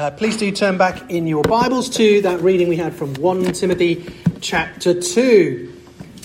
[0.00, 3.52] Uh, please do turn back in your Bibles to that reading we had from 1
[3.52, 5.76] Timothy chapter 2.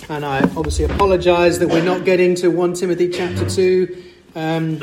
[0.08, 4.04] And I obviously apologise that we're not getting to 1 Timothy chapter 2,
[4.34, 4.80] um,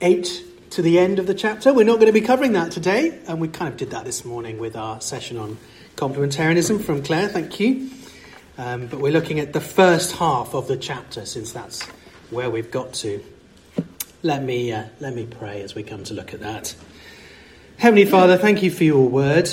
[0.00, 1.72] 8 to the end of the chapter.
[1.72, 3.20] We're not going to be covering that today.
[3.28, 5.56] And we kind of did that this morning with our session on
[5.94, 7.28] complementarianism from Claire.
[7.28, 7.88] Thank you.
[8.58, 11.84] Um, but we're looking at the first half of the chapter since that's
[12.30, 13.22] where we've got to.
[14.24, 16.74] Let me, uh, let me pray as we come to look at that.
[17.78, 19.50] Heavenly Father, thank you for your word,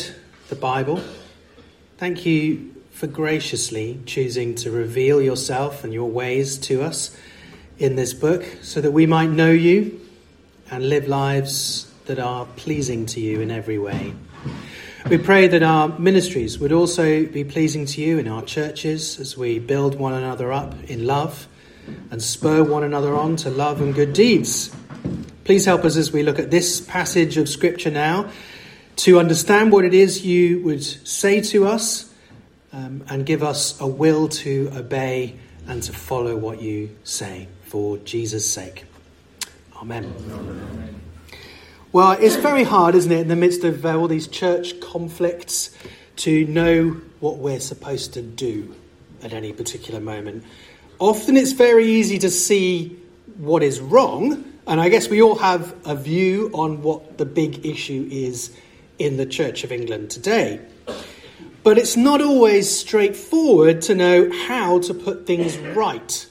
[0.50, 1.02] the Bible.
[1.98, 7.18] Thank you for graciously choosing to reveal yourself and your ways to us
[7.80, 10.00] in this book so that we might know you
[10.70, 14.14] and live lives that are pleasing to you in every way.
[15.10, 19.38] We pray that our ministries would also be pleasing to you in our churches as
[19.38, 21.48] we build one another up in love
[22.12, 24.76] and spur one another on to love and good deeds.
[25.50, 28.30] Please help us as we look at this passage of Scripture now
[28.98, 32.14] to understand what it is you would say to us
[32.72, 37.98] um, and give us a will to obey and to follow what you say for
[37.98, 38.86] Jesus' sake.
[39.76, 40.14] Amen.
[40.30, 41.02] Amen.
[41.94, 45.76] Well, it's very hard, isn't it, in the midst of uh, all these church conflicts,
[46.18, 48.76] to know what we're supposed to do
[49.24, 50.44] at any particular moment.
[51.00, 53.00] Often it's very easy to see
[53.38, 57.66] what is wrong, and I guess we all have a view on what the big
[57.66, 58.56] issue is
[59.00, 60.62] in the Church of England today.
[61.64, 66.28] But it's not always straightforward to know how to put things right,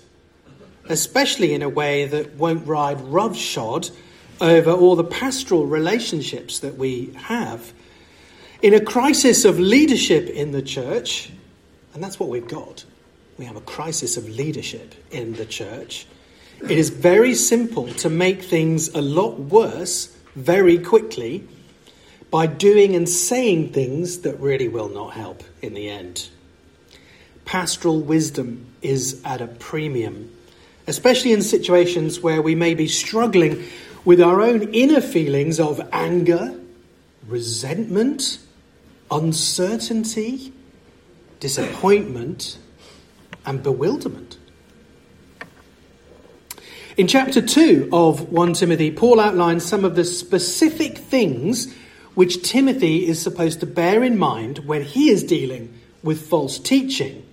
[0.88, 3.90] especially in a way that won't ride roughshod
[4.40, 7.72] over all the pastoral relationships that we have.
[8.62, 11.32] In a crisis of leadership in the church,
[11.92, 12.84] and that's what we've got,
[13.36, 16.06] we have a crisis of leadership in the church.
[16.62, 21.46] It is very simple to make things a lot worse very quickly
[22.30, 26.28] by doing and saying things that really will not help in the end.
[27.44, 30.30] Pastoral wisdom is at a premium,
[30.86, 33.64] especially in situations where we may be struggling
[34.04, 36.58] with our own inner feelings of anger,
[37.26, 38.38] resentment,
[39.10, 40.52] uncertainty,
[41.40, 42.58] disappointment,
[43.46, 44.36] and bewilderment.
[46.98, 51.72] In chapter 2 of 1 Timothy, Paul outlines some of the specific things
[52.16, 55.72] which Timothy is supposed to bear in mind when he is dealing
[56.02, 57.24] with false teaching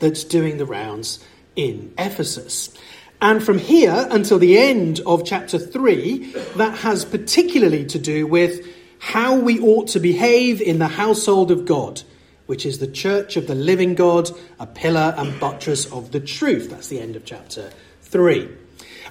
[0.00, 1.24] that's doing the rounds
[1.54, 2.76] in Ephesus.
[3.20, 8.66] And from here until the end of chapter 3, that has particularly to do with
[8.98, 12.02] how we ought to behave in the household of God,
[12.46, 16.70] which is the church of the living God, a pillar and buttress of the truth.
[16.70, 18.48] That's the end of chapter 3.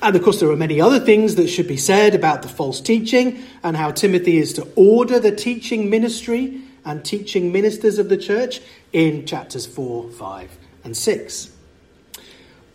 [0.02, 2.82] And of course, there are many other things that should be said about the false
[2.82, 8.18] teaching and how Timothy is to order the teaching ministry and teaching ministers of the
[8.18, 8.62] church
[8.92, 11.52] in chapters 4, 5, and 6.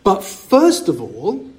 [0.03, 1.51] But first of all,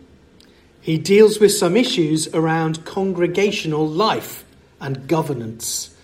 [0.81, 4.47] he deals with some issues around congregational life
[4.81, 5.95] and governance.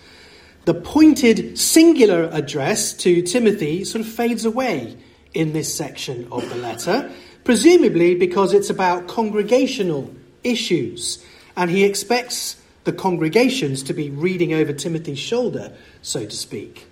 [0.65, 4.95] The pointed singular address to Timothy sort of fades away
[5.33, 7.11] in this section of the letter,
[7.45, 10.13] presumably because it's about congregational
[10.43, 11.23] issues,
[11.55, 16.85] and he expects the congregations to be reading over Timothy's shoulder, so to speak.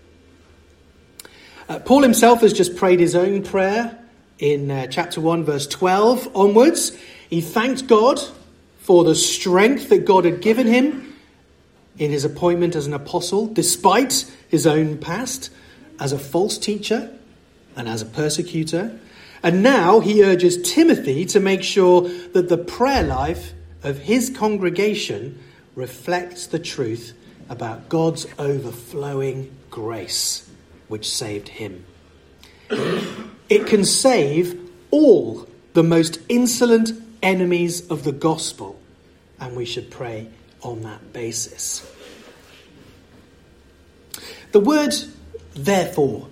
[1.68, 4.00] Uh, Paul himself has just prayed his own prayer
[4.40, 6.97] in uh, chapter 1, verse 12 onwards.
[7.30, 8.22] He thanked God
[8.80, 11.16] for the strength that God had given him
[11.97, 15.50] in his appointment as an apostle, despite his own past
[16.00, 17.12] as a false teacher
[17.75, 19.00] and as a persecutor.
[19.44, 25.38] And now he urges Timothy to make sure that the prayer life of his congregation
[25.76, 27.14] reflects the truth
[27.50, 30.50] about God's overflowing grace,
[30.88, 31.86] which saved him.
[33.50, 34.59] It can save
[34.92, 38.80] all the most insolent enemies of the gospel,
[39.40, 40.28] and we should pray
[40.62, 41.86] on that basis.
[44.54, 44.94] The word
[45.54, 46.28] therefore,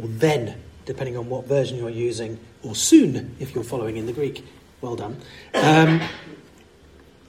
[0.00, 4.12] or then, depending on what version you're using, or soon if you're following in the
[4.12, 4.44] Greek,
[4.80, 5.16] well done.
[5.54, 6.00] Um,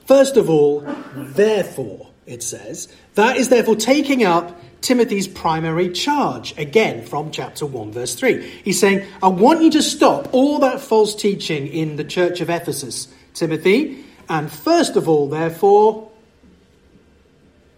[0.06, 0.80] first of all,
[1.14, 7.92] therefore, it says, that is therefore taking up Timothy's primary charge, again from chapter 1,
[7.92, 8.42] verse 3.
[8.64, 12.50] He's saying, I want you to stop all that false teaching in the church of
[12.50, 16.10] Ephesus, Timothy, and first of all, therefore,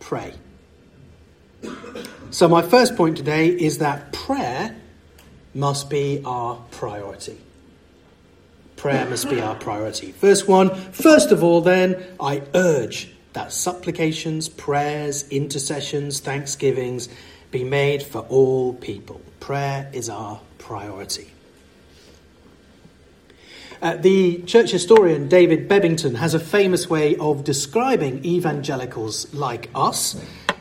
[0.00, 0.32] pray.
[2.31, 4.76] So, my first point today is that prayer
[5.56, 7.38] must be our priority.
[8.76, 10.12] Prayer must be our priority.
[10.12, 17.08] Verse 1 First of all, then, I urge that supplications, prayers, intercessions, thanksgivings
[17.50, 19.20] be made for all people.
[19.40, 21.30] Prayer is our priority.
[23.80, 30.20] Uh, the church historian David Bebbington has a famous way of describing evangelicals like us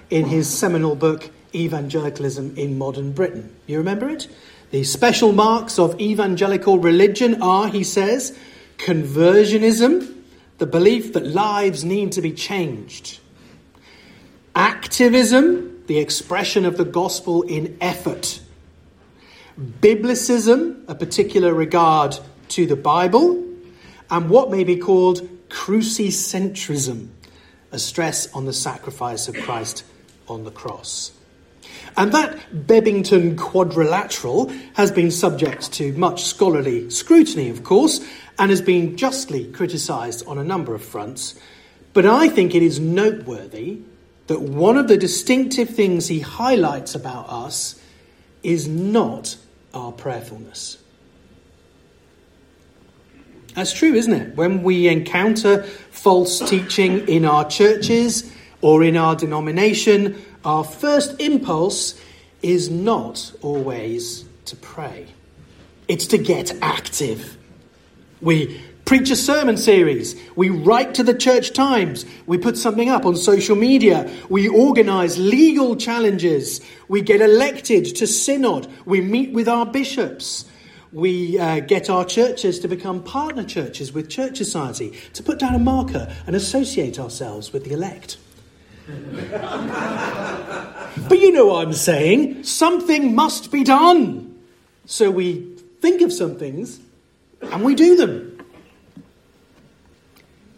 [0.09, 3.55] in his seminal book, Evangelicalism in Modern Britain.
[3.67, 4.27] You remember it?
[4.71, 8.37] The special marks of evangelical religion are, he says,
[8.77, 10.15] conversionism,
[10.57, 13.19] the belief that lives need to be changed,
[14.55, 18.41] activism, the expression of the gospel in effort,
[19.59, 22.17] biblicism, a particular regard
[22.49, 23.43] to the Bible,
[24.09, 27.09] and what may be called crucicentrism,
[27.71, 29.83] a stress on the sacrifice of Christ
[30.27, 31.11] on the cross.
[31.97, 38.05] And that Bebbington quadrilateral has been subject to much scholarly scrutiny, of course,
[38.37, 41.39] and has been justly criticised on a number of fronts.
[41.93, 43.79] But I think it is noteworthy
[44.27, 47.79] that one of the distinctive things he highlights about us
[48.43, 49.37] is not
[49.73, 50.77] our prayerfulness.
[53.55, 54.35] That's true, isn't it?
[54.35, 58.29] When we encounter false teaching in our churches
[58.61, 61.99] or in our denomination, our first impulse
[62.41, 65.07] is not always to pray,
[65.87, 67.37] it's to get active.
[68.21, 73.05] We preach a sermon series, we write to the church times, we put something up
[73.05, 79.49] on social media, we organise legal challenges, we get elected to synod, we meet with
[79.49, 80.45] our bishops.
[80.93, 85.53] We uh, get our churches to become partner churches with Church Society, to put down
[85.53, 88.15] a marker and associate ourselves with the elect.
[91.09, 92.43] but you know what I'm saying.
[92.43, 94.39] Something must be done.
[94.85, 96.79] So we think of some things
[97.41, 98.31] and we do them.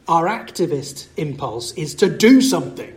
[0.07, 2.94] Our activist impulse is to do something.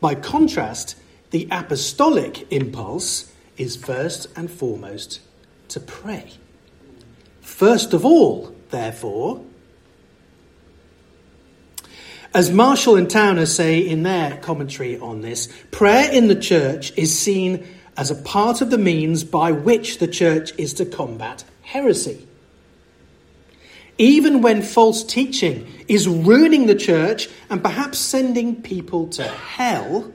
[0.00, 0.96] By contrast,
[1.30, 5.20] the apostolic impulse is first and foremost
[5.68, 6.32] to pray.
[7.40, 9.42] First of all, therefore,
[12.36, 17.18] as Marshall and Towner say in their commentary on this, prayer in the church is
[17.18, 17.66] seen
[17.96, 22.28] as a part of the means by which the church is to combat heresy.
[23.96, 30.12] Even when false teaching is ruining the church and perhaps sending people to hell,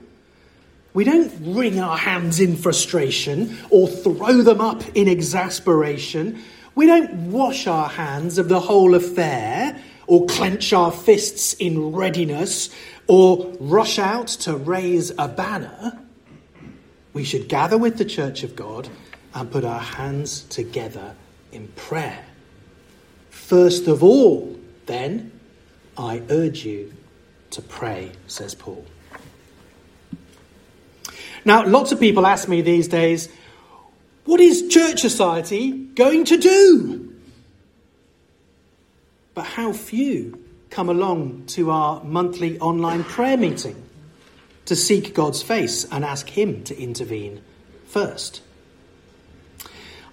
[0.94, 6.40] we don't wring our hands in frustration or throw them up in exasperation.
[6.76, 9.76] We don't wash our hands of the whole affair
[10.12, 12.70] or clench our fists in readiness
[13.08, 15.98] or rush out to raise a banner.
[17.14, 18.90] We should gather with the church of God
[19.34, 21.16] and put our hands together
[21.54, 22.26] in prayer.
[23.30, 25.32] First of all, then,
[25.98, 26.92] I urge you
[27.52, 28.84] to pray, says Paul.
[31.46, 33.30] Now, lots of people ask me these days,
[34.26, 37.11] what is church society going to do?
[39.34, 43.82] But how few come along to our monthly online prayer meeting
[44.66, 47.42] to seek God's face and ask Him to intervene
[47.86, 48.42] first.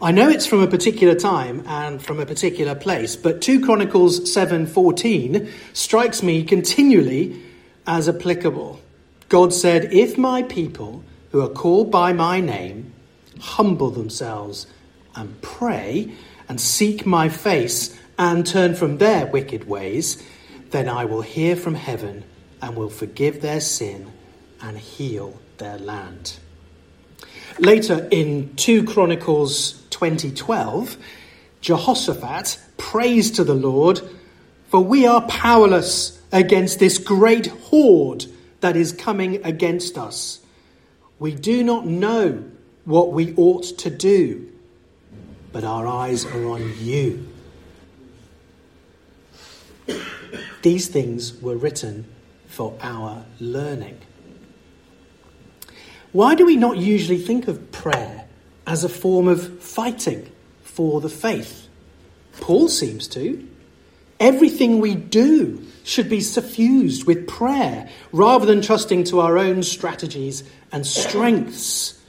[0.01, 4.33] I know it's from a particular time and from a particular place, but 2 Chronicles
[4.33, 7.43] 7:14 strikes me continually
[7.85, 8.81] as applicable.
[9.29, 12.93] God said, "If my people who are called by my name
[13.41, 14.69] humble themselves
[15.17, 16.13] and pray
[16.49, 20.23] and seek my face and turn from their wicked ways,
[20.71, 22.25] then I will hear from heaven
[22.61, 24.13] and will forgive their sin
[24.61, 26.39] and heal their land.
[27.59, 30.97] Later in 2 Chronicles 2012,
[31.61, 34.01] Jehoshaphat prays to the Lord,
[34.69, 38.27] for we are powerless against this great horde
[38.61, 40.41] that is coming against us.
[41.19, 42.45] We do not know
[42.85, 44.53] what we ought to do,
[45.53, 47.27] but our eyes are on you.
[50.63, 52.07] These things were written
[52.47, 53.99] for our learning.
[56.13, 58.27] Why do we not usually think of prayer
[58.67, 60.31] as a form of fighting
[60.63, 61.69] for the faith?
[62.41, 63.47] Paul seems to.
[64.19, 70.43] Everything we do should be suffused with prayer rather than trusting to our own strategies
[70.73, 72.01] and strengths.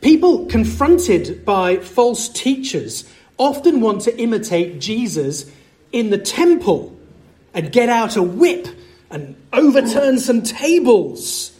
[0.00, 3.04] People confronted by false teachers
[3.38, 5.50] often want to imitate Jesus
[5.92, 6.95] in the temple
[7.56, 8.68] and get out a whip
[9.10, 11.58] and overturn some tables.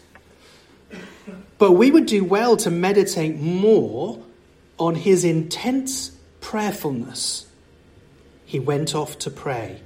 [1.58, 4.22] But we would do well to meditate more
[4.78, 6.10] on his intense
[6.42, 7.46] prayerfulness.
[8.44, 9.80] He went off to pray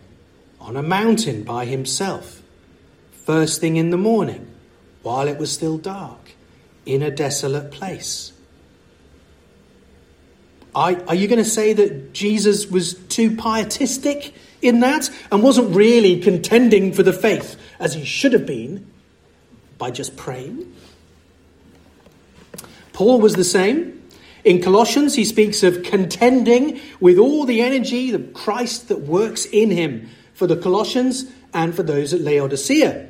[0.60, 2.42] on a mountain by himself.
[3.12, 4.50] first thing in the morning,
[5.02, 6.32] while it was still dark,
[6.84, 8.32] in a desolate place.
[10.74, 15.74] Are, are you going to say that Jesus was too pietistic in that and wasn't
[15.74, 18.90] really contending for the faith as he should have been
[19.78, 20.74] by just praying?
[22.92, 23.96] Paul was the same.
[24.44, 29.70] In Colossians, he speaks of contending with all the energy of Christ that works in
[29.70, 33.08] him for the Colossians and for those at Laodicea.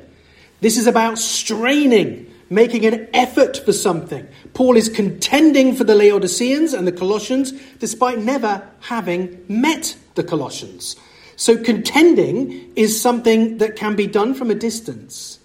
[0.59, 4.27] This is about straining, making an effort for something.
[4.53, 10.95] Paul is contending for the Laodiceans and the Colossians despite never having met the Colossians.
[11.41, 15.39] So, contending is something that can be done from a distance,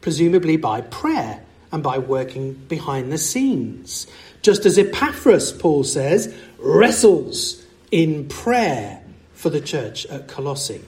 [0.00, 4.06] presumably by prayer and by working behind the scenes.
[4.40, 9.02] Just as Epaphras, Paul says, wrestles in prayer
[9.34, 10.80] for the church at Colossae.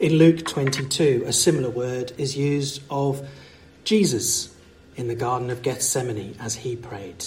[0.00, 3.24] In Luke 22, a similar word is used of
[3.84, 4.52] Jesus
[4.96, 7.24] in the Garden of Gethsemane as he prayed.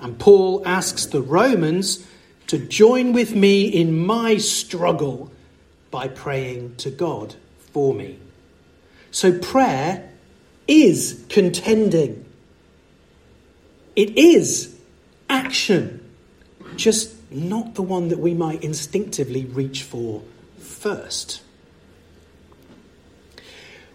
[0.00, 2.04] And Paul asks the Romans
[2.48, 5.30] to join with me in my struggle
[5.90, 7.34] by praying to God
[7.72, 8.18] for me.
[9.10, 10.10] So prayer
[10.66, 12.24] is contending,
[13.94, 14.76] it is
[15.28, 16.00] action,
[16.76, 20.22] just not the one that we might instinctively reach for
[20.58, 21.42] first.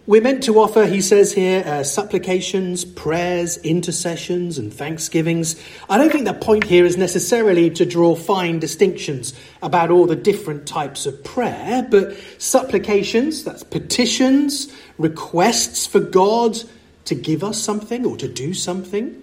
[0.08, 5.62] We're meant to offer, he says here, uh, supplications, prayers, intercessions, and thanksgivings.
[5.90, 10.16] I don't think the point here is necessarily to draw fine distinctions about all the
[10.16, 16.56] different types of prayer, but supplications, that's petitions, requests for God
[17.04, 19.22] to give us something or to do something.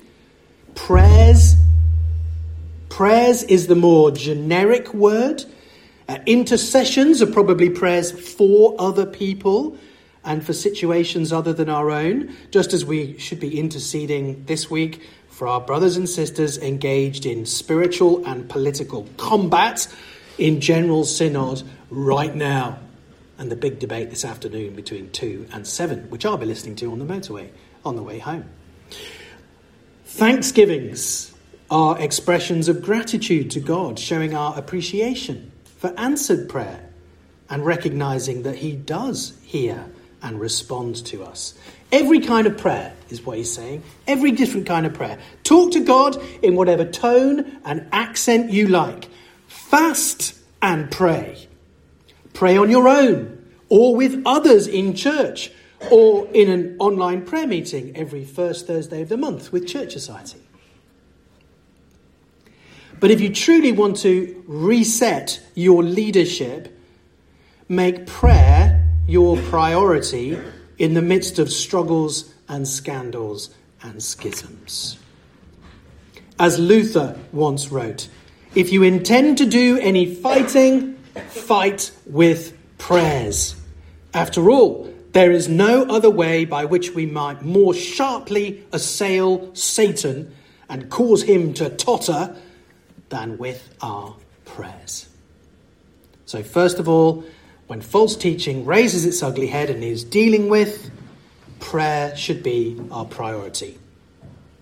[0.76, 1.56] Prayers,
[2.90, 5.46] prayers is the more generic word.
[6.08, 9.80] Uh, intercessions are probably prayers for other people
[10.26, 15.02] and for situations other than our own, just as we should be interceding this week
[15.30, 19.88] for our brothers and sisters engaged in spiritual and political combat
[20.38, 22.80] in General Synod right now.
[23.38, 26.92] And the big debate this afternoon between 2 and 7, which I'll be listening to
[26.92, 27.50] on the motorway
[27.84, 28.46] on the way home.
[30.06, 31.34] Thanksgivings
[31.70, 36.90] are expressions of gratitude to God, showing our appreciation for answered prayer
[37.50, 39.86] and recognizing that He does hear
[40.26, 41.54] and responds to us.
[41.92, 43.84] Every kind of prayer is what he's saying.
[44.08, 45.20] Every different kind of prayer.
[45.44, 49.08] Talk to God in whatever tone and accent you like.
[49.48, 51.48] Fast and pray.
[52.34, 55.52] Pray on your own or with others in church
[55.92, 60.42] or in an online prayer meeting every first Thursday of the month with Church Society.
[63.00, 66.76] But if you truly want to reset your leadership,
[67.70, 68.75] make prayer
[69.08, 70.38] your priority
[70.78, 74.98] in the midst of struggles and scandals and schisms.
[76.40, 78.10] As Luther once wrote,
[78.56, 80.96] if you intend to do any fighting,
[81.28, 83.56] fight with prayers.
[84.14, 90.34] After all, there is no other way by which we might more sharply assail Satan
[90.68, 92.36] and cause him to totter
[93.10, 95.08] than with our prayers.
[96.26, 97.24] So, first of all,
[97.68, 100.90] when false teaching raises its ugly head and is dealing with,
[101.60, 103.78] prayer should be our priority,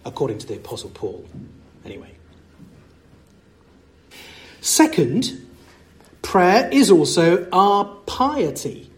[0.06, 1.26] according to the Apostle Paul,
[1.86, 2.12] anyway.
[4.62, 5.46] Second,
[6.22, 8.90] prayer is also our piety.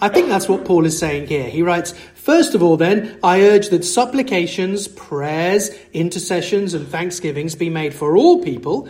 [0.00, 1.48] I think that's what Paul is saying here.
[1.48, 7.68] He writes, First of all, then, I urge that supplications, prayers, intercessions, and thanksgivings be
[7.68, 8.88] made for all people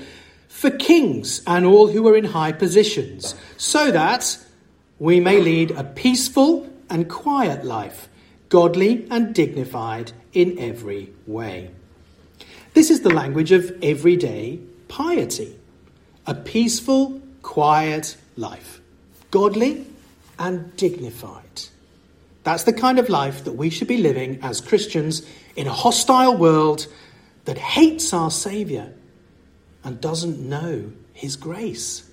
[0.62, 4.38] for kings and all who are in high positions, so that
[5.00, 8.08] we may lead a peaceful and quiet life,
[8.48, 11.68] godly and dignified in every way.
[12.74, 15.58] This is the language of everyday piety
[16.28, 18.80] a peaceful, quiet life,
[19.32, 19.84] godly
[20.38, 21.64] and dignified.
[22.44, 25.26] That's the kind of life that we should be living as Christians
[25.56, 26.86] in a hostile world
[27.46, 28.92] that hates our Saviour
[29.84, 32.08] and doesn't know His grace.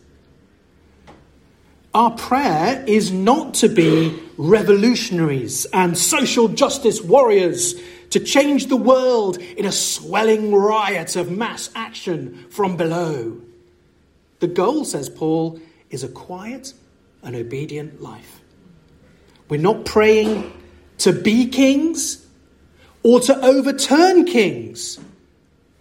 [1.93, 7.73] Our prayer is not to be revolutionaries and social justice warriors
[8.11, 13.41] to change the world in a swelling riot of mass action from below.
[14.39, 15.59] The goal, says Paul,
[15.89, 16.73] is a quiet
[17.23, 18.39] and obedient life.
[19.49, 20.51] We're not praying
[20.99, 22.25] to be kings
[23.03, 24.99] or to overturn kings,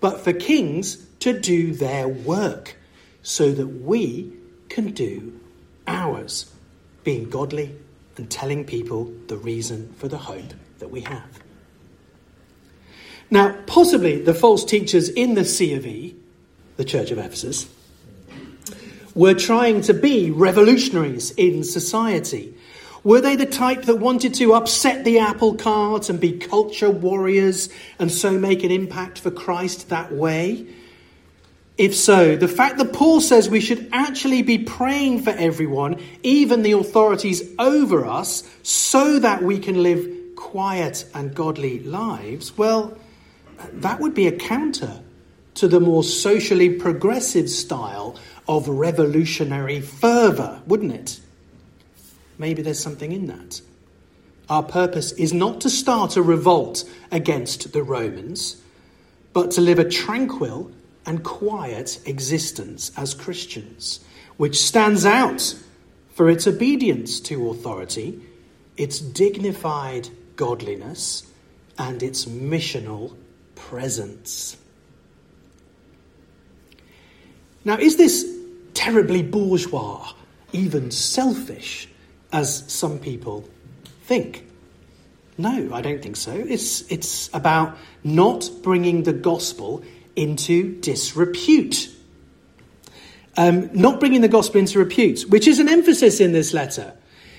[0.01, 2.77] but for kings to do their work
[3.23, 4.33] so that we
[4.69, 5.39] can do
[5.87, 6.53] ours,
[7.05, 7.75] being godly
[8.17, 11.43] and telling people the reason for the hope that we have.
[13.31, 16.17] Now, possibly the false teachers in the C of E,
[16.77, 17.69] the Church of Ephesus,
[19.15, 22.55] were trying to be revolutionaries in society.
[23.09, 27.71] Were they the type that wanted to upset the apple cart and be culture warriors
[27.99, 30.67] and so make an impact for Christ that way?
[31.79, 36.61] If so, the fact that Paul says we should actually be praying for everyone, even
[36.61, 42.95] the authorities over us, so that we can live quiet and godly lives, well,
[43.73, 45.01] that would be a counter
[45.55, 51.21] to the more socially progressive style of revolutionary fervour, wouldn't it?
[52.39, 53.61] Maybe there's something in that.
[54.49, 58.57] Our purpose is not to start a revolt against the Romans,
[59.33, 60.71] but to live a tranquil
[61.05, 64.01] and quiet existence as Christians,
[64.37, 65.55] which stands out
[66.15, 68.21] for its obedience to authority,
[68.77, 71.25] its dignified godliness,
[71.79, 73.15] and its missional
[73.55, 74.57] presence.
[77.65, 78.27] Now, is this
[78.75, 80.13] terribly bourgeois,
[80.53, 81.89] even selfish,
[82.33, 83.49] as some people
[84.03, 84.45] think?
[85.37, 86.33] No, I don't think so.
[86.33, 89.85] It's, it's about not bringing the gospel
[90.17, 91.91] into disrepute.
[93.37, 96.93] Um, not bringing the gospel into repute, which is an emphasis in this letter.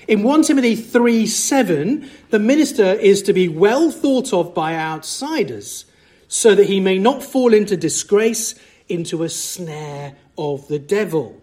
[0.08, 5.84] In 1 Timothy 3 7, the minister is to be well thought of by outsiders,
[6.26, 8.54] so that he may not fall into disgrace,
[8.88, 11.39] into a snare of the devil.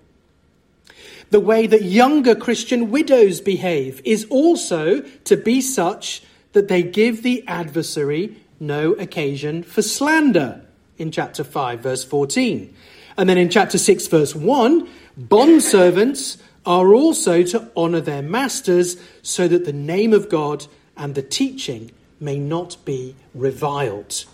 [1.29, 7.24] The way that younger Christian widows behave is also to be such that they give
[7.24, 10.62] the adversary no occasion for slander
[10.98, 12.74] in chapter 5, verse 14.
[13.17, 14.88] And then in chapter 6, verse 1,
[15.19, 20.65] bondservants are also to honour their masters so that the name of God
[20.96, 24.25] and the teaching may not be reviled.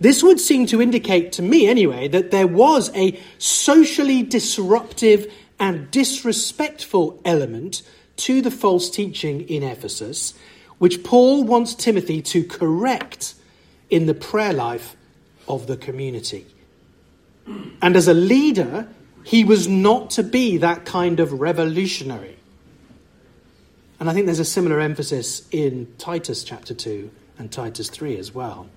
[0.00, 5.90] This would seem to indicate to me, anyway, that there was a socially disruptive and
[5.90, 7.82] disrespectful element
[8.16, 10.34] to the false teaching in Ephesus,
[10.78, 13.34] which Paul wants Timothy to correct
[13.90, 14.96] in the prayer life
[15.46, 16.46] of the community.
[17.80, 18.88] And as a leader,
[19.24, 22.36] he was not to be that kind of revolutionary.
[24.00, 28.34] And I think there's a similar emphasis in Titus chapter 2 and Titus 3 as
[28.34, 28.68] well.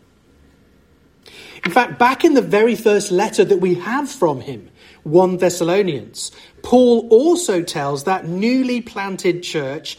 [1.63, 4.69] In fact, back in the very first letter that we have from him,
[5.03, 6.31] 1 Thessalonians,
[6.63, 9.97] Paul also tells that newly planted church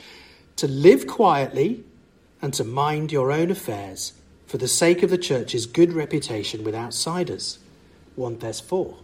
[0.57, 1.85] to live quietly
[2.41, 4.13] and to mind your own affairs
[4.47, 7.59] for the sake of the church's good reputation with outsiders.
[8.17, 8.95] 1 Thess 4.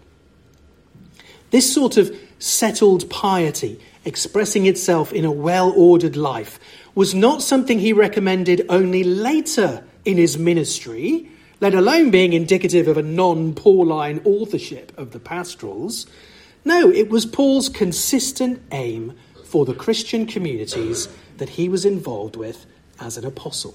[1.51, 6.61] This sort of settled piety, expressing itself in a well ordered life,
[6.95, 11.29] was not something he recommended only later in his ministry,
[11.61, 16.07] let alone being indicative of a non Pauline authorship of the pastorals.
[16.65, 22.67] No, it was Paul's consistent aim for the Christian communities that he was involved with
[23.01, 23.75] as an apostle.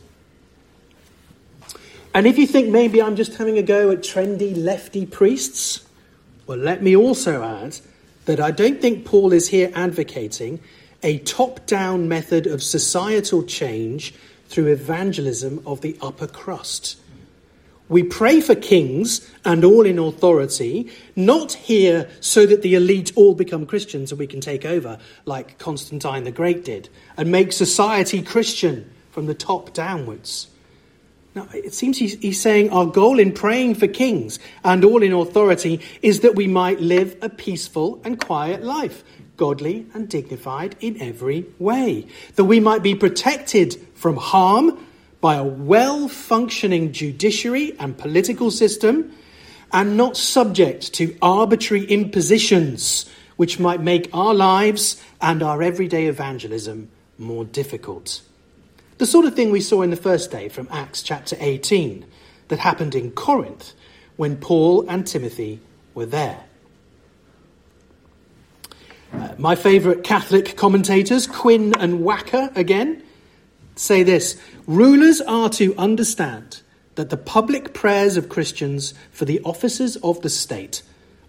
[2.14, 5.84] And if you think maybe I'm just having a go at trendy lefty priests,
[6.46, 7.80] well, let me also add
[8.26, 10.60] that I don't think Paul is here advocating
[11.02, 14.14] a top down method of societal change
[14.48, 16.98] through evangelism of the upper crust.
[17.90, 23.36] We pray for kings and all in authority, not here so that the elite all
[23.36, 28.22] become Christians and we can take over, like Constantine the Great did, and make society
[28.22, 30.48] Christian from the top downwards.
[31.36, 35.14] Now, it seems he's, he's, saying our goal in praying for kings and all in
[35.14, 39.04] authority is that we might live a peaceful and quiet life,
[39.36, 44.78] godly and dignified in every way, that we might be protected from harm
[45.24, 49.10] by a well functioning judiciary and political system,
[49.72, 56.90] and not subject to arbitrary impositions which might make our lives and our everyday evangelism
[57.18, 58.22] more difficult.
[58.98, 62.06] The sort of thing we saw in the first day from Acts chapter 18
[62.50, 63.72] that happened in Corinth
[64.18, 65.62] when Paul and Timothy
[65.94, 66.44] were there.
[69.14, 73.02] Uh, my favourite Catholic commentators, Quinn and Wacker again,
[73.76, 76.62] say this Rulers are to understand
[76.96, 80.84] that the public prayers of Christians for the officers of the state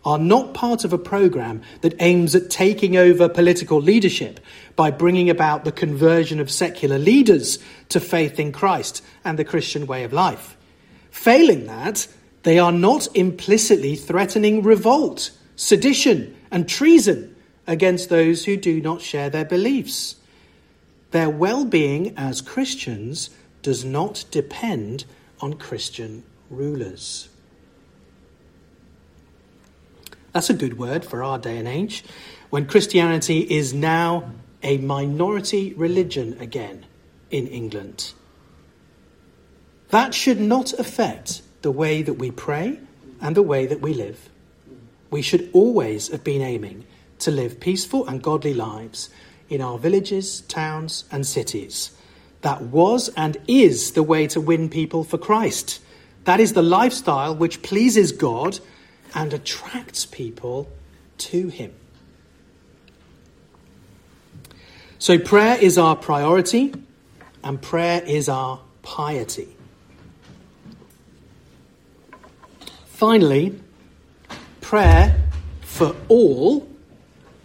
[0.04, 4.38] are not part of a program that aims at taking over political leadership
[4.76, 9.86] by bringing about the conversion of secular leaders to faith in Christ and the Christian
[9.86, 10.56] way of life.
[11.10, 12.06] Failing that,
[12.44, 17.34] they are not implicitly threatening revolt, sedition, and treason
[17.66, 20.16] against those who do not share their beliefs.
[21.14, 23.30] Their well being as Christians
[23.62, 25.04] does not depend
[25.38, 27.28] on Christian rulers.
[30.32, 32.02] That's a good word for our day and age,
[32.50, 34.32] when Christianity is now
[34.64, 36.84] a minority religion again
[37.30, 38.12] in England.
[39.90, 42.80] That should not affect the way that we pray
[43.20, 44.30] and the way that we live.
[45.12, 46.86] We should always have been aiming
[47.20, 49.10] to live peaceful and godly lives
[49.48, 51.90] in our villages, towns, and cities.
[52.42, 55.80] That was and is the way to win people for Christ.
[56.24, 58.60] That is the lifestyle which pleases God
[59.14, 60.70] and attracts people
[61.18, 61.72] to Him.
[64.98, 66.74] So, prayer is our priority,
[67.42, 69.48] and prayer is our piety.
[72.86, 73.60] Finally,
[74.60, 75.20] prayer
[75.60, 76.66] for all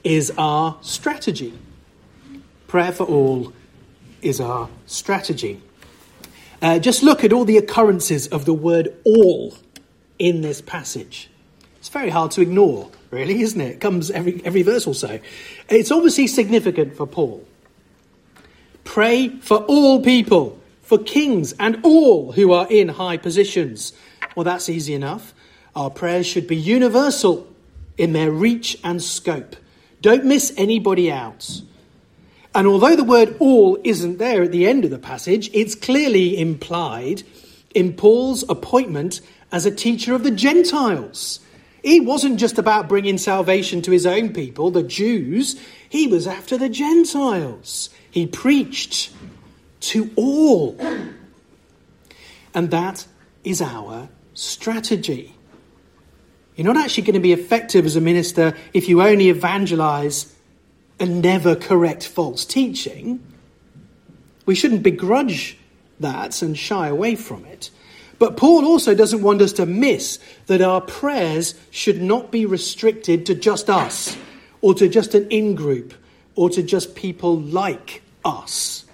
[0.03, 1.53] is our strategy.
[2.69, 3.51] Prayer for all
[4.21, 5.59] is our strategy.
[6.61, 9.55] Uh, just look at all the occurrences of the word all
[10.19, 11.31] in this passage.
[11.79, 13.71] It's very hard to ignore, really, isn't it?
[13.71, 15.19] It comes every, every verse or so.
[15.67, 17.43] It's obviously significant for Paul.
[18.83, 23.93] Pray for all people, for kings and all who are in high positions.
[24.35, 25.33] Well, that's easy enough.
[25.75, 27.47] Our prayers should be universal
[27.97, 29.55] in their reach and scope.
[30.01, 31.61] Don't miss anybody out.
[32.55, 36.39] And although the word all isn't there at the end of the passage, it's clearly
[36.39, 37.23] implied
[37.75, 41.39] in Paul's appointment as a teacher of the Gentiles.
[41.83, 46.57] He wasn't just about bringing salvation to his own people, the Jews, he was after
[46.57, 47.89] the Gentiles.
[48.11, 49.11] He preached
[49.81, 50.77] to all.
[52.53, 53.07] And that
[53.43, 55.35] is our strategy.
[56.55, 60.35] You're not actually going to be effective as a minister if you only evangelize
[60.99, 63.21] and never correct false teaching.
[64.45, 65.57] We shouldn't begrudge
[65.99, 67.69] that and shy away from it.
[68.17, 73.25] But Paul also doesn't want us to miss that our prayers should not be restricted
[73.27, 74.17] to just us,
[74.61, 75.93] or to just an in group,
[76.35, 78.85] or to just people like us.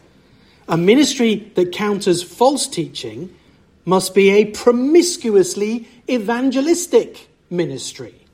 [0.67, 3.35] A ministry that counters false teaching
[3.83, 8.24] must be a promiscuously evangelistic ministry.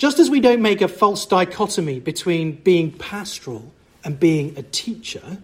[0.00, 3.70] Just as we don't make a false dichotomy between being pastoral
[4.02, 5.36] and being a teacher,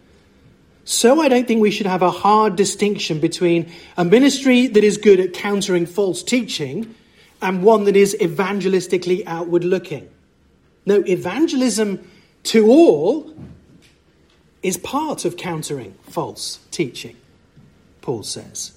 [0.82, 4.96] so I don't think we should have a hard distinction between a ministry that is
[4.96, 6.94] good at countering false teaching
[7.42, 10.08] and one that is evangelistically outward looking.
[10.86, 12.08] No, evangelism
[12.44, 13.34] to all
[14.62, 17.16] is part of countering false teaching,
[18.00, 18.72] Paul says.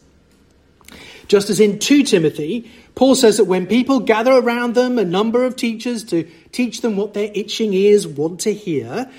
[1.29, 5.45] Just as in 2 Timothy, Paul says that when people gather around them, a number
[5.45, 9.09] of teachers to teach them what their itching ears want to hear,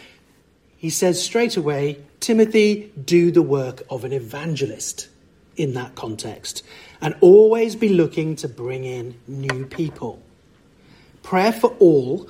[0.77, 5.09] he says straight away, Timothy, do the work of an evangelist
[5.57, 6.63] in that context,
[7.01, 10.21] and always be looking to bring in new people.
[11.23, 12.29] Prayer for all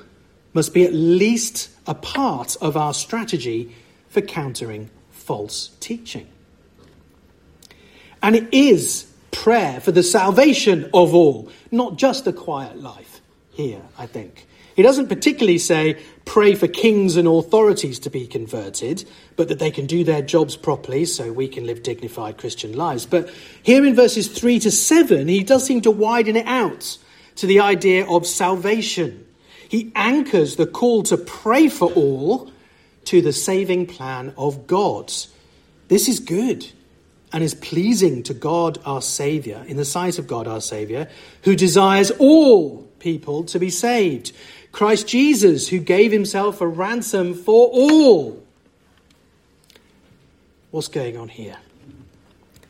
[0.53, 3.75] must be at least a part of our strategy
[4.07, 6.29] for countering false teaching.
[8.23, 13.81] And it is prayer for the salvation of all, not just a quiet life here,
[13.97, 14.47] I think.
[14.75, 19.71] He doesn't particularly say, pray for kings and authorities to be converted, but that they
[19.71, 23.05] can do their jobs properly so we can live dignified Christian lives.
[23.05, 23.29] But
[23.63, 26.97] here in verses 3 to 7, he does seem to widen it out
[27.35, 29.25] to the idea of salvation.
[29.67, 32.51] He anchors the call to pray for all
[33.05, 35.11] to the saving plan of God.
[35.87, 36.65] This is good
[37.33, 41.07] and is pleasing to God our Saviour, in the sight of God our Saviour,
[41.43, 44.31] who desires all people to be saved.
[44.71, 48.41] Christ Jesus, who gave himself a ransom for all.
[50.71, 51.57] What's going on here?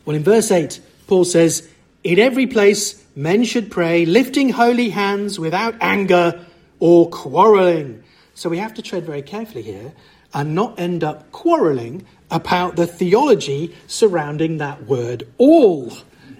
[0.05, 1.69] Well, in verse 8, Paul says,
[2.03, 6.43] In every place men should pray, lifting holy hands without anger
[6.79, 8.03] or quarrelling.
[8.33, 9.93] So we have to tread very carefully here
[10.33, 15.91] and not end up quarrelling about the theology surrounding that word all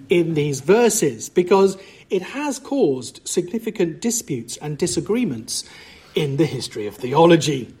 [0.08, 1.76] in these verses because
[2.10, 5.64] it has caused significant disputes and disagreements
[6.14, 7.72] in the history of theology.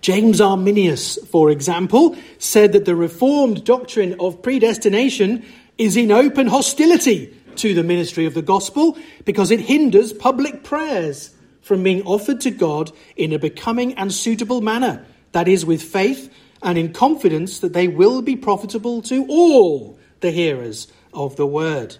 [0.00, 5.44] James Arminius, for example, said that the Reformed doctrine of predestination
[5.78, 11.34] is in open hostility to the ministry of the gospel because it hinders public prayers
[11.60, 16.32] from being offered to God in a becoming and suitable manner that is, with faith
[16.62, 21.96] and in confidence that they will be profitable to all the hearers of the word.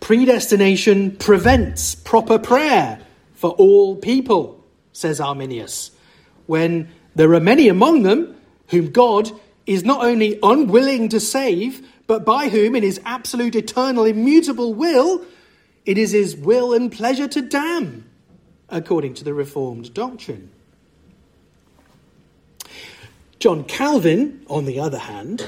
[0.00, 3.00] Predestination prevents proper prayer
[3.34, 5.90] for all people, says Arminius.
[6.46, 8.36] When There are many among them
[8.68, 9.30] whom God
[9.64, 15.24] is not only unwilling to save, but by whom, in his absolute, eternal, immutable will,
[15.86, 18.04] it is his will and pleasure to damn,
[18.68, 20.50] according to the Reformed doctrine.
[23.38, 25.44] John Calvin, on the other hand,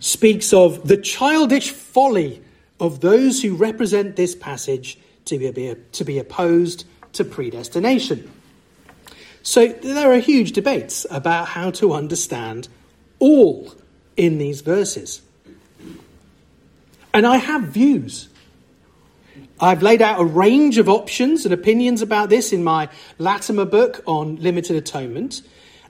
[0.00, 2.42] speaks of the childish folly
[2.80, 8.30] of those who represent this passage to be, to be opposed to predestination.
[9.42, 12.68] So there are huge debates about how to understand
[13.18, 13.74] all
[14.16, 15.22] in these verses.
[17.14, 18.28] And I have views.
[19.60, 22.88] I've laid out a range of options and opinions about this in my
[23.18, 25.42] Latimer book on limited atonement,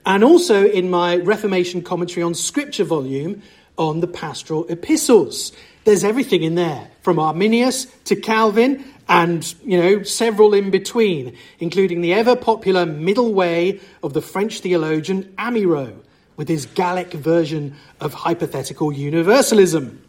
[0.05, 3.41] and also in my Reformation commentary on Scripture volume
[3.77, 5.51] on the pastoral epistles.
[5.85, 12.01] There's everything in there, from Arminius to Calvin, and you know several in between, including
[12.01, 15.95] the ever popular middle way of the French theologian Amyraut
[16.35, 20.01] with his Gallic version of hypothetical universalism.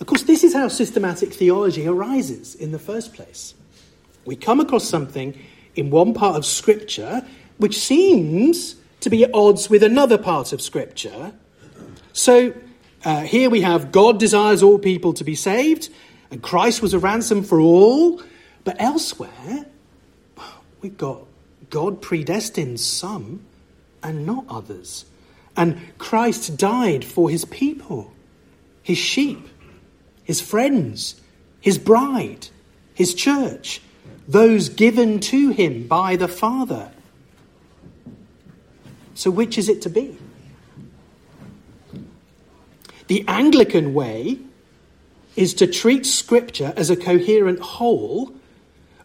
[0.00, 3.54] Of course, this is how systematic theology arises in the first place.
[4.24, 5.38] We come across something
[5.76, 7.26] in one part of Scripture
[7.58, 11.32] which seems to be at odds with another part of Scripture.
[12.12, 12.54] So
[13.04, 15.90] uh, here we have God desires all people to be saved,
[16.30, 18.22] and Christ was a ransom for all.
[18.64, 19.66] But elsewhere,
[20.80, 21.22] we've got
[21.68, 23.44] God predestined some
[24.02, 25.04] and not others.
[25.56, 28.12] And Christ died for his people,
[28.82, 29.48] his sheep,
[30.24, 31.20] his friends,
[31.60, 32.48] his bride,
[32.94, 33.80] his church,
[34.26, 36.90] those given to him by the Father.
[39.14, 40.16] So, which is it to be?
[43.06, 44.38] The Anglican way
[45.36, 48.34] is to treat Scripture as a coherent whole,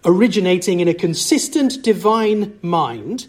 [0.06, 3.28] originating in a consistent divine mind,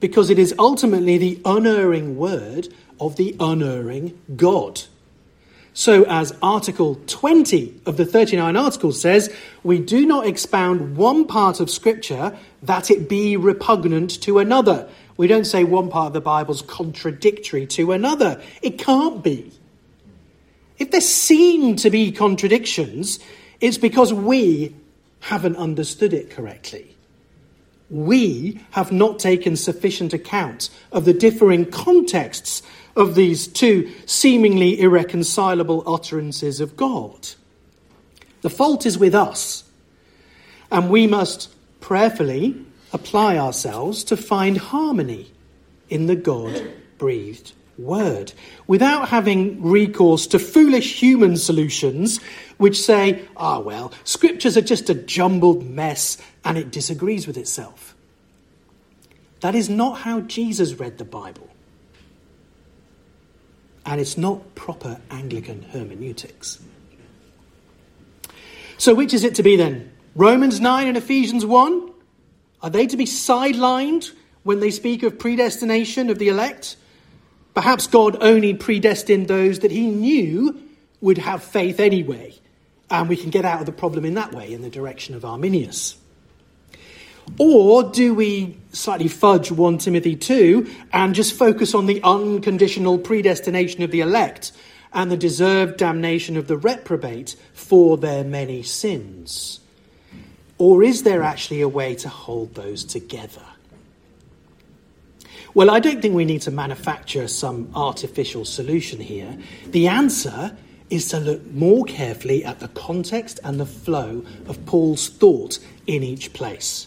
[0.00, 2.68] because it is ultimately the unerring word
[3.00, 4.82] of the unerring God.
[5.72, 11.60] So, as Article 20 of the 39 Articles says, we do not expound one part
[11.60, 14.88] of Scripture that it be repugnant to another.
[15.18, 18.40] We don't say one part of the Bible's contradictory to another.
[18.62, 19.52] It can't be.
[20.78, 23.18] If there seem to be contradictions,
[23.60, 24.74] it's because we
[25.20, 26.94] haven't understood it correctly.
[27.90, 32.62] We have not taken sufficient account of the differing contexts
[32.94, 37.30] of these two seemingly irreconcilable utterances of God.
[38.42, 39.64] The fault is with us,
[40.70, 45.30] and we must prayerfully apply ourselves to find harmony
[45.88, 48.32] in the God breathed word
[48.66, 52.20] without having recourse to foolish human solutions
[52.56, 57.94] which say, ah, well, scriptures are just a jumbled mess and it disagrees with itself.
[59.40, 61.48] That is not how Jesus read the Bible.
[63.86, 66.58] And it's not proper Anglican hermeneutics.
[68.76, 69.92] So, which is it to be then?
[70.14, 71.90] Romans 9 and Ephesians 1?
[72.62, 76.76] Are they to be sidelined when they speak of predestination of the elect?
[77.54, 80.60] Perhaps God only predestined those that he knew
[81.00, 82.34] would have faith anyway,
[82.90, 85.24] and we can get out of the problem in that way, in the direction of
[85.24, 85.96] Arminius.
[87.36, 93.82] Or do we slightly fudge 1 Timothy 2 and just focus on the unconditional predestination
[93.82, 94.52] of the elect
[94.92, 99.60] and the deserved damnation of the reprobate for their many sins?
[100.58, 103.42] Or is there actually a way to hold those together?
[105.54, 109.36] Well, I don't think we need to manufacture some artificial solution here.
[109.66, 110.56] The answer
[110.90, 116.02] is to look more carefully at the context and the flow of Paul's thought in
[116.02, 116.86] each place.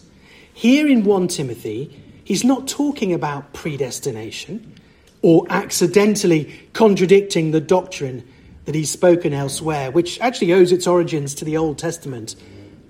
[0.54, 4.74] Here in 1 Timothy, he's not talking about predestination
[5.22, 8.26] or accidentally contradicting the doctrine
[8.64, 12.36] that he's spoken elsewhere, which actually owes its origins to the Old Testament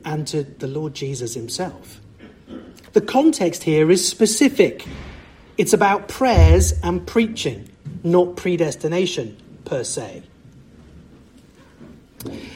[0.05, 2.01] and to the Lord Jesus himself.
[2.93, 4.87] The context here is specific
[5.59, 7.69] it's about prayers and preaching,
[8.03, 10.23] not predestination per se.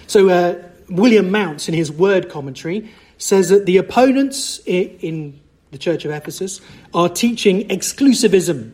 [0.07, 5.39] So, uh, William Mounce, in his word commentary, says that the opponents in
[5.73, 6.61] the Church of Ephesus
[6.95, 8.73] are teaching exclusivism,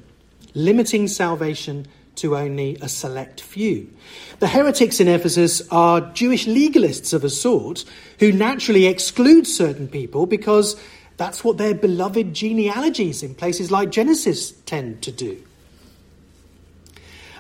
[0.55, 1.87] limiting salvation
[2.23, 3.93] to only a select few.
[4.39, 7.85] The heretics in Ephesus are Jewish legalists of a sort
[8.21, 10.81] who naturally exclude certain people because
[11.17, 15.43] that's what their beloved genealogies in places like Genesis tend to do.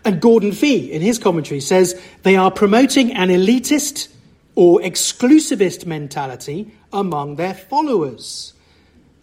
[0.04, 4.08] And Gordon Fee, in his commentary, says they are promoting an elitist
[4.56, 8.52] or exclusivist mentality among their followers.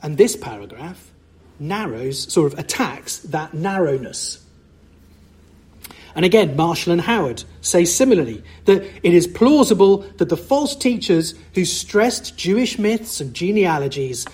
[0.01, 1.11] And this paragraph
[1.59, 4.45] narrows, sort of attacks that narrowness.
[6.15, 11.35] And again, Marshall and Howard say similarly that it is plausible that the false teachers
[11.55, 14.25] who stressed Jewish myths and genealogies,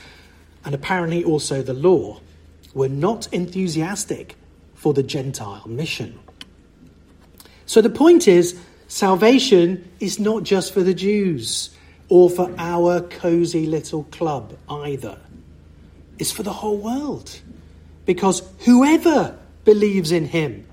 [0.64, 2.22] and apparently also the law,
[2.74, 4.36] were not enthusiastic
[4.74, 6.20] for the Gentile mission.
[7.66, 11.72] So the point is salvation is not just for the Jews
[12.10, 15.18] or for our cozy little club either.
[16.20, 17.40] It's for the whole world.
[18.06, 20.68] Because whoever believes in him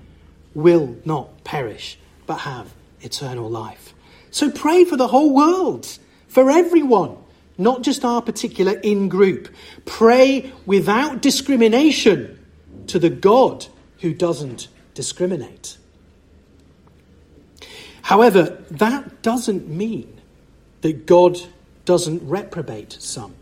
[0.53, 3.93] will not perish, but have eternal life.
[4.31, 5.87] So pray for the whole world,
[6.27, 7.17] for everyone,
[7.57, 9.53] not just our particular in group.
[9.85, 12.39] Pray without discrimination
[12.87, 13.67] to the God
[13.99, 15.77] who doesn't discriminate.
[18.01, 20.19] However, that doesn't mean
[20.81, 21.39] that God
[21.85, 23.33] doesn't reprobate some.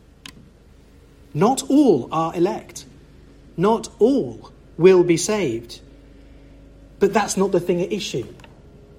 [1.34, 2.86] Not all are elect.
[3.58, 5.80] Not all will be saved.
[7.02, 8.28] But that's not the thing at issue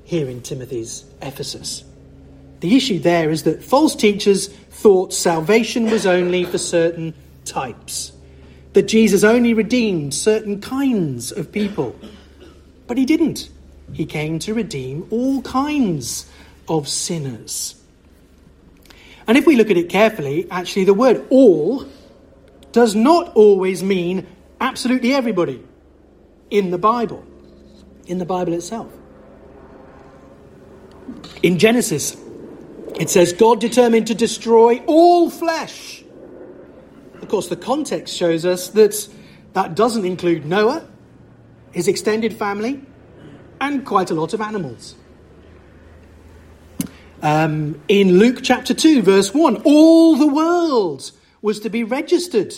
[0.02, 1.84] here in Timothy's Ephesus.
[2.58, 8.12] The issue there is that false teachers thought salvation was only for certain types,
[8.72, 11.96] that Jesus only redeemed certain kinds of people.
[12.88, 13.48] But he didn't.
[13.92, 16.28] He came to redeem all kinds
[16.68, 17.80] of sinners.
[19.28, 21.86] And if we look at it carefully, actually, the word all
[22.72, 24.26] does not always mean
[24.60, 25.62] absolutely everybody
[26.50, 27.24] in the Bible
[28.06, 28.92] in the Bible itself.
[31.42, 32.16] In Genesis,
[32.98, 36.04] it says, God determined to destroy all flesh.
[37.20, 39.08] Of course, the context shows us that
[39.54, 40.86] that doesn't include Noah,
[41.72, 42.80] his extended family,
[43.60, 44.96] and quite a lot of animals.
[47.22, 52.54] Um, in Luke chapter 2, verse 1, all the world was to be registered.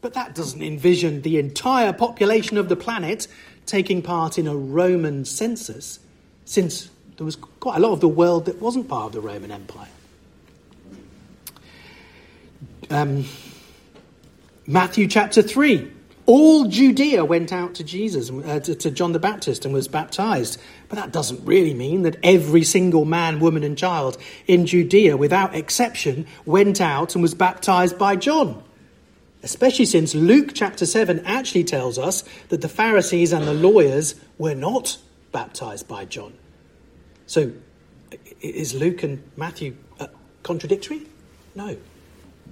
[0.00, 3.26] But that doesn't envision the entire population of the planet
[3.66, 5.98] taking part in a Roman census,
[6.44, 9.50] since there was quite a lot of the world that wasn't part of the Roman
[9.50, 9.88] Empire.
[12.88, 13.24] Um,
[14.66, 15.92] Matthew chapter 3.
[16.26, 20.60] All Judea went out to Jesus, uh, to, to John the Baptist, and was baptized.
[20.88, 25.54] But that doesn't really mean that every single man, woman, and child in Judea, without
[25.54, 28.62] exception, went out and was baptized by John
[29.46, 34.56] especially since Luke chapter 7 actually tells us that the Pharisees and the lawyers were
[34.56, 34.98] not
[35.30, 36.32] baptized by John.
[37.26, 37.52] So,
[38.40, 40.08] is Luke and Matthew uh,
[40.42, 41.06] contradictory?
[41.54, 41.76] No.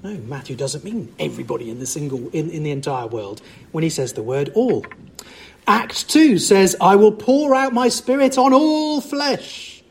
[0.04, 3.90] No, Matthew doesn't mean everybody in the single in, in the entire world when he
[3.90, 4.87] says the word all.
[5.66, 9.83] Act 2 says, I will pour out my spirit on all flesh.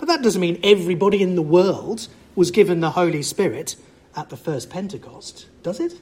[0.00, 3.76] But that doesn't mean everybody in the world was given the Holy Spirit
[4.16, 6.00] at the first Pentecost, does it?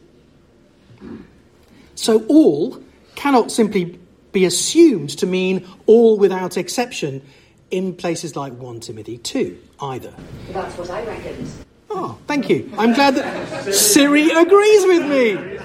[1.95, 2.83] So all
[3.15, 3.99] cannot simply
[4.33, 7.23] be assumed to mean all without exception
[7.71, 10.15] in places like 1 Timothy 2 either.
[10.51, 11.49] That's what I reckoned.
[11.91, 12.73] Oh, thank you.
[12.79, 15.31] I'm glad that Siri agrees with me.
[15.31, 15.59] You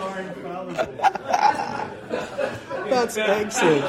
[0.00, 0.74] are in problem.
[2.90, 3.84] That's excellent.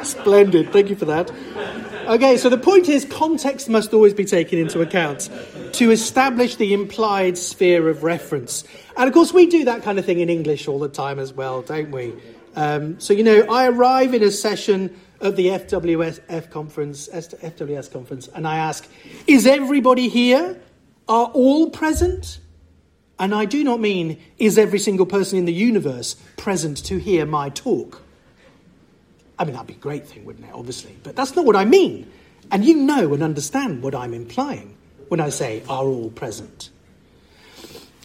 [0.06, 0.72] Splendid.
[0.72, 1.30] Thank you for that.
[2.06, 5.28] Okay, so the point is context must always be taken into account
[5.72, 8.62] to establish the implied sphere of reference.
[8.96, 11.32] And of course, we do that kind of thing in English all the time as
[11.32, 12.14] well, don't we?
[12.54, 18.28] Um, so, you know, I arrive in a session of the FWS conference, FWS conference,
[18.28, 18.88] and I ask,
[19.26, 20.60] Is everybody here?
[21.08, 22.38] Are all present?
[23.18, 27.26] And I do not mean, Is every single person in the universe present to hear
[27.26, 28.05] my talk?
[29.38, 30.52] I mean, that'd be a great thing, wouldn't it?
[30.54, 30.96] Obviously.
[31.02, 32.10] But that's not what I mean.
[32.50, 34.76] And you know and understand what I'm implying
[35.08, 36.70] when I say are all present.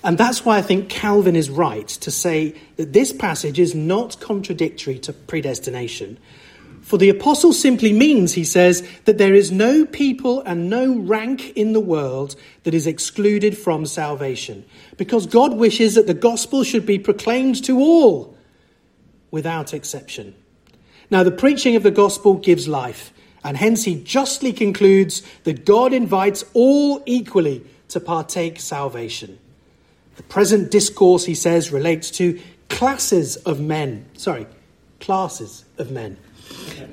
[0.04, 4.20] And that's why I think Calvin is right to say that this passage is not
[4.20, 6.18] contradictory to predestination.
[6.82, 11.56] For the apostle simply means, he says, that there is no people and no rank
[11.56, 14.66] in the world that is excluded from salvation,
[14.98, 18.36] because God wishes that the gospel should be proclaimed to all
[19.30, 20.34] without exception.
[21.12, 23.12] Now, the preaching of the gospel gives life,
[23.44, 29.38] and hence he justly concludes that God invites all equally to partake salvation.
[30.16, 32.40] The present discourse, he says, relates to
[32.70, 34.48] classes of men, sorry,
[35.02, 36.16] classes of men,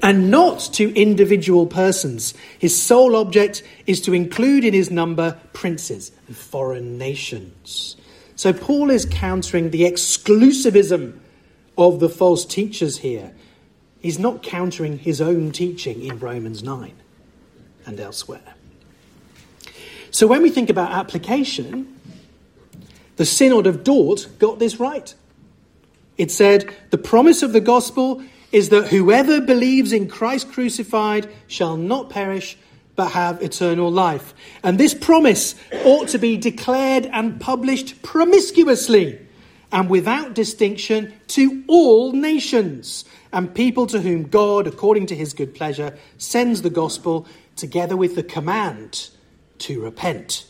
[0.03, 2.35] and not to individual persons.
[2.59, 7.97] His sole object is to include in his number princes and foreign nations.
[8.35, 11.19] So Paul is countering the exclusivism
[11.77, 13.33] of the false teachers here
[14.01, 16.93] He's not countering his own teaching in Romans 9
[17.87, 18.55] and elsewhere.
[20.11, 21.97] So when we think about application,
[23.17, 25.15] The Synod of Dort got this right.
[26.17, 28.23] It said, The promise of the gospel
[28.53, 32.57] is that whoever believes in Christ crucified shall not perish
[32.97, 34.35] but have eternal life.
[34.65, 39.21] And this promise ought to be declared and published promiscuously
[39.71, 45.55] and without distinction to all nations and people to whom God, according to his good
[45.55, 47.27] pleasure, sends the gospel
[47.57, 49.11] together with the command
[49.59, 50.47] to repent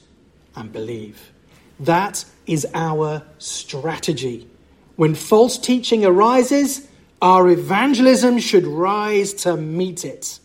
[0.55, 1.33] and believe.
[1.81, 4.49] That is our strategy.
[4.97, 6.89] When false teaching arises,
[7.23, 10.41] our evangelism should rise to meet it.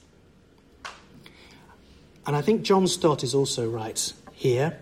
[2.26, 4.80] And I think John Stott is also right here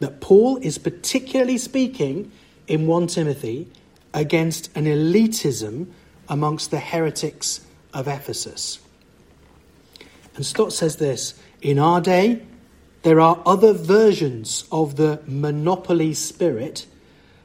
[0.00, 2.30] that Paul is particularly speaking
[2.66, 3.68] in 1 Timothy
[4.12, 5.86] against an elitism
[6.28, 7.60] amongst the heretics
[7.92, 8.78] of Ephesus.
[10.34, 12.42] And Stott says this In our day,
[13.02, 16.86] there are other versions of the monopoly spirit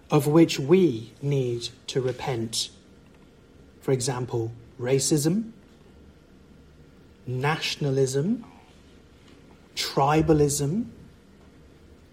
[0.10, 2.70] of which we need to repent.
[3.82, 5.52] For example, racism,
[7.28, 8.46] nationalism,
[9.76, 10.86] tribalism,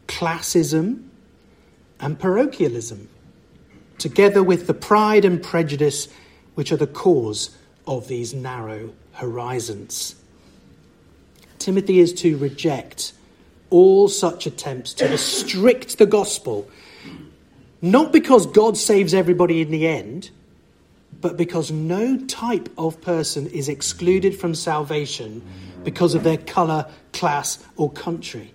[0.09, 1.05] classism,
[2.01, 3.09] and parochialism,
[3.99, 6.09] together with the pride and prejudice
[6.57, 10.17] which are the cause of these narrow horizons.
[11.59, 13.13] Timothy is to reject
[13.71, 16.69] all such attempts to restrict the gospel,
[17.81, 20.31] not because God saves everybody in the end,
[21.21, 25.43] but because no type of person is excluded from salvation
[25.85, 28.53] because of their colour, class, or country.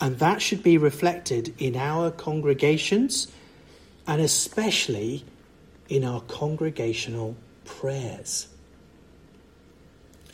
[0.00, 3.28] And that should be reflected in our congregations
[4.06, 5.24] and especially
[5.92, 7.36] in our congregational
[7.66, 8.48] prayers.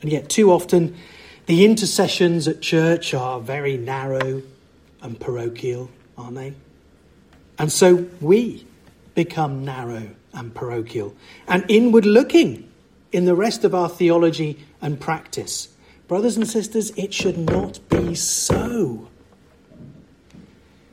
[0.00, 0.96] And yet, too often,
[1.46, 4.42] the intercessions at church are very narrow
[5.02, 6.54] and parochial, aren't they?
[7.58, 8.66] And so we
[9.16, 11.16] become narrow and parochial
[11.48, 12.70] and inward looking
[13.10, 15.70] in the rest of our theology and practice.
[16.06, 19.08] Brothers and sisters, it should not be so.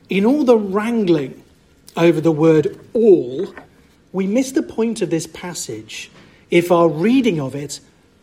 [0.08, 1.44] In all the wrangling
[1.96, 3.54] over the word all,
[4.16, 6.10] we miss the point of this passage
[6.50, 7.80] if our reading of it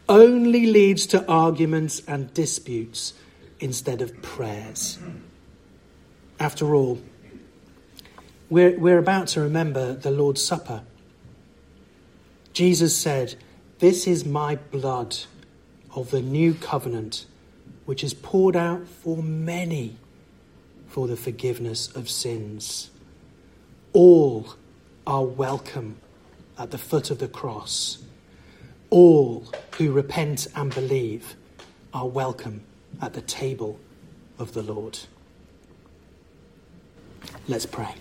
[0.09, 3.13] only leads to arguments and disputes
[3.59, 4.97] instead of prayers.
[6.39, 6.99] After all,
[8.49, 10.81] we're, we're about to remember the Lord's Supper.
[12.53, 13.35] Jesus said,
[13.77, 15.15] This is my blood
[15.95, 17.27] of the new covenant,
[17.85, 19.97] which is poured out for many
[20.87, 22.89] for the forgiveness of sins.
[23.93, 24.55] All
[25.05, 25.97] are welcome
[26.57, 27.97] at the foot of the cross.
[28.89, 29.45] All
[29.77, 31.35] who repent and believe
[31.93, 32.63] are welcome
[33.01, 33.79] at the table
[34.39, 34.99] of the Lord.
[37.47, 37.95] Let's pray.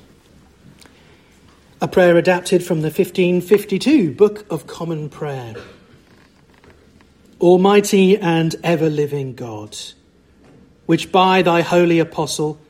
[1.80, 5.54] A prayer adapted from the 1552 Book of Common Prayer.
[7.40, 9.76] Almighty and ever living God,
[10.86, 12.60] which by thy holy apostle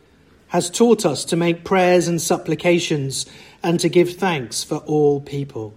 [0.49, 3.27] has taught us to make prayers and supplications
[3.63, 5.75] and to give thanks for all people.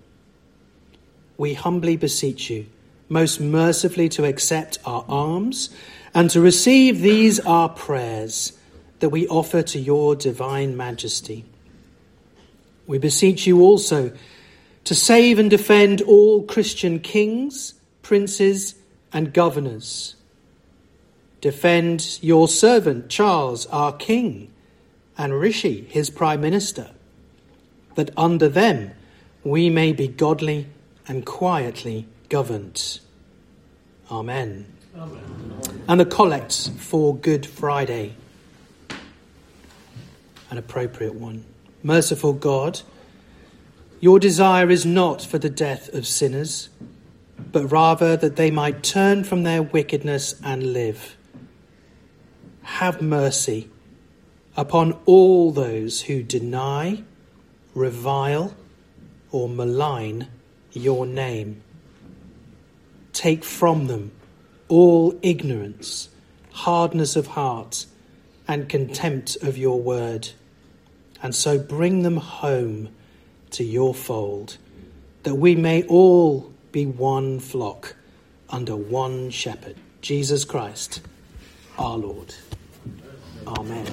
[1.37, 2.65] We humbly beseech you,
[3.09, 5.69] most mercifully, to accept our alms
[6.13, 8.57] and to receive these our prayers
[8.99, 11.45] that we offer to your divine majesty.
[12.87, 14.13] We beseech you also
[14.85, 18.75] to save and defend all Christian kings, princes,
[19.11, 20.15] and governors.
[21.41, 24.51] Defend your servant Charles, our king
[25.17, 26.89] and Rishi, his prime minister,
[27.95, 28.91] that under them
[29.43, 30.67] we may be godly
[31.07, 32.99] and quietly governed.
[34.11, 34.65] Amen.
[34.97, 35.21] Amen.
[35.87, 38.15] And the collect for Good Friday,
[40.49, 41.45] an appropriate one.
[41.83, 42.81] Merciful God,
[43.99, 46.69] your desire is not for the death of sinners,
[47.51, 51.15] but rather that they might turn from their wickedness and live.
[52.63, 53.69] Have mercy
[54.57, 57.03] upon all those who deny,
[57.75, 58.55] revile,
[59.31, 60.27] or malign
[60.71, 61.61] your name.
[63.13, 64.11] Take from them
[64.67, 66.09] all ignorance,
[66.51, 67.85] hardness of heart,
[68.47, 70.29] and contempt of your word,
[71.21, 72.89] and so bring them home
[73.51, 74.57] to your fold,
[75.23, 77.95] that we may all be one flock
[78.49, 81.01] under one shepherd, Jesus Christ,
[81.77, 82.33] our Lord.
[83.47, 83.87] Amen.